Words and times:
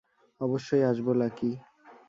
অবশ্যই 0.41 0.83
আসবো, 0.83 1.11
লাকি। 1.13 1.51